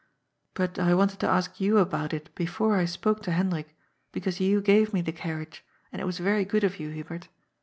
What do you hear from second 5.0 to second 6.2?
the car riage, and it was